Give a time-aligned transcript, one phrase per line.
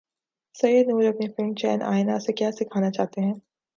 [0.55, 3.33] سید نور اپنی فلم چین ائے نہ سے کیا سکھانا چاہتے ہیں